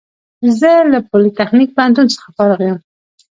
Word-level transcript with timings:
زه 0.59 0.71
له 0.91 0.99
پولیتخنیک 1.09 1.69
پوهنتون 1.75 2.07
څخه 2.13 2.27
فارغ 2.37 2.59
یم 2.67 2.77